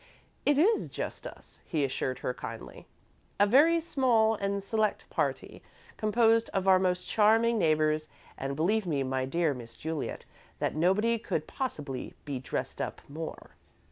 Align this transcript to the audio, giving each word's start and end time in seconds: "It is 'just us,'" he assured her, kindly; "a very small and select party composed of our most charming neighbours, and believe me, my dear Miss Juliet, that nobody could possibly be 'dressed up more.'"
"It 0.47 0.57
is 0.57 0.89
'just 0.89 1.27
us,'" 1.27 1.59
he 1.63 1.83
assured 1.85 2.17
her, 2.17 2.33
kindly; 2.33 2.87
"a 3.39 3.45
very 3.45 3.79
small 3.79 4.33
and 4.33 4.63
select 4.63 5.07
party 5.11 5.61
composed 5.95 6.49
of 6.55 6.67
our 6.67 6.79
most 6.79 7.07
charming 7.07 7.59
neighbours, 7.59 8.09
and 8.35 8.55
believe 8.55 8.87
me, 8.87 9.03
my 9.03 9.25
dear 9.25 9.53
Miss 9.53 9.75
Juliet, 9.77 10.25
that 10.57 10.73
nobody 10.73 11.19
could 11.19 11.45
possibly 11.45 12.15
be 12.25 12.39
'dressed 12.39 12.81
up 12.81 12.99
more.'" 13.07 13.51